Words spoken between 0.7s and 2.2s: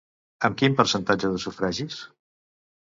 percentatge de sufragis?